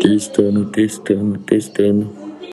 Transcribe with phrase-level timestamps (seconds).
[0.00, 2.29] Testando, testando, testando.